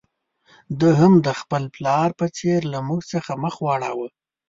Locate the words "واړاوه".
3.65-4.07